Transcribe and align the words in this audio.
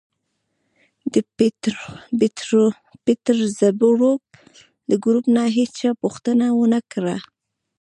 د 3.05 3.05
پېټرزبورګ 3.05 4.21
له 4.89 4.95
ګروپ 5.03 5.25
نه 5.35 5.43
هېچا 5.57 5.89
پوښتنه 6.01 6.45
و 6.57 6.63
نه 6.73 6.79
کړه 6.91 7.17